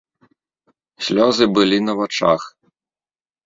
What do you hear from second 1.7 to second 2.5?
на вачах.